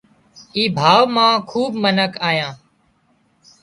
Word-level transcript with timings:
اي 0.55 0.63
ڀاوَ 0.77 1.03
مان 1.15 1.33
کوٻ 1.49 1.71
منک 1.83 2.13
آيان 2.29 2.53